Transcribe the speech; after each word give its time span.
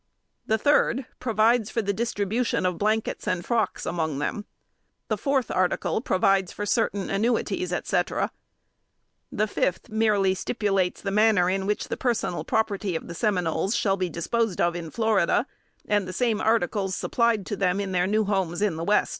The 0.47 0.57
third 0.57 1.05
provides 1.19 1.69
for 1.69 1.83
the 1.83 1.93
distribution 1.93 2.65
of 2.65 2.79
blankets 2.79 3.27
and 3.27 3.45
frocks 3.45 3.85
among 3.85 4.17
them. 4.17 4.45
The 5.09 5.17
fourth 5.17 5.51
article 5.51 6.01
provides 6.01 6.51
for 6.51 6.65
certain 6.65 7.11
annuities, 7.11 7.71
etc. 7.71 8.31
The 9.31 9.45
fifth 9.45 9.89
merely 9.89 10.33
stipulates 10.33 11.01
the 11.03 11.11
manner 11.11 11.51
in 11.51 11.67
which 11.67 11.87
the 11.87 11.97
personal 11.97 12.43
property 12.43 12.95
of 12.95 13.07
the 13.07 13.13
Seminoles 13.13 13.75
shall 13.75 13.95
be 13.95 14.09
disposed 14.09 14.59
of 14.59 14.75
in 14.75 14.89
Florida, 14.89 15.45
and 15.87 16.07
the 16.07 16.13
same 16.13 16.41
articles 16.41 16.95
supplied 16.95 17.45
them 17.45 17.79
in 17.79 17.91
their 17.91 18.07
new 18.07 18.23
homes 18.25 18.63
at 18.63 18.75
the 18.75 18.83
West. 18.83 19.09